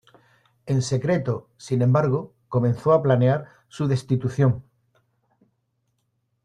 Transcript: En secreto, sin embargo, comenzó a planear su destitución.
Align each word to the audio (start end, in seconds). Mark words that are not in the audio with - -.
En 0.65 0.81
secreto, 0.81 1.47
sin 1.57 1.83
embargo, 1.83 2.33
comenzó 2.49 2.91
a 2.93 3.03
planear 3.03 3.45
su 3.67 3.85
destitución. 3.87 4.63